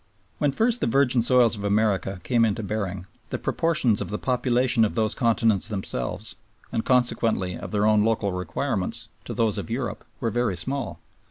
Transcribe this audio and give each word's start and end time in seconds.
When 0.39 0.51
first 0.51 0.81
the 0.81 0.87
virgin 0.87 1.21
soils 1.21 1.55
of 1.55 1.63
America 1.63 2.19
came 2.23 2.43
into 2.43 2.63
bearing, 2.63 3.05
the 3.29 3.37
proportions 3.37 4.01
of 4.01 4.09
the 4.09 4.17
population 4.17 4.83
of 4.83 4.95
those 4.95 5.13
continents 5.13 5.67
themselves, 5.67 6.33
and 6.71 6.83
consequently 6.83 7.55
of 7.55 7.69
their 7.69 7.85
own 7.85 8.03
local 8.03 8.31
requirements, 8.31 9.09
to 9.25 9.35
those 9.35 9.59
of 9.59 9.69
Europe 9.69 10.03
were 10.19 10.31
very 10.31 10.57
small. 10.57 10.99